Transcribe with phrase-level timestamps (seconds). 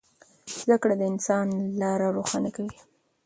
[0.59, 1.47] زده کړه د انسان
[1.81, 2.77] لاره روښانه کوي.